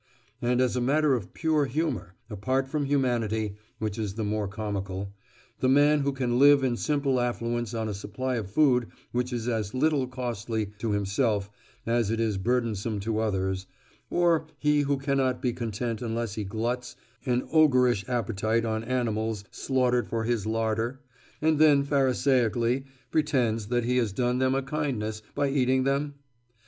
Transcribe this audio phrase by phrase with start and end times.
[0.41, 5.69] And as a matter of pure humour, apart from humanity, which is the more comical—the
[5.69, 9.75] man who can live in simple affluence on a supply of food which is as
[9.75, 11.51] little costly to himself
[11.85, 13.67] as it is burdensome to others,
[14.09, 16.95] or he who cannot be content unless he gluts
[17.27, 20.99] an ogreish appetite on animals slaughtered for his larder,
[21.43, 26.15] and then pharisaically pretends that he has done them a kindness by eating them?